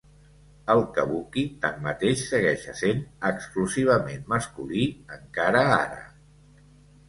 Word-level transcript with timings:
El 0.75 0.79
kabuki, 0.95 1.43
tanmateix, 1.65 2.23
segueix 2.31 2.65
essent 2.75 3.05
exclusivament 3.33 4.27
masculí 4.35 4.89
encara 5.21 5.65
ara. 5.79 6.05